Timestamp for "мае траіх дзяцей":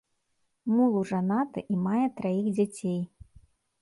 1.85-2.99